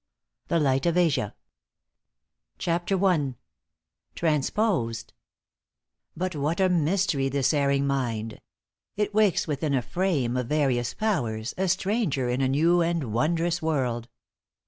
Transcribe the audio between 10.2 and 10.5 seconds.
of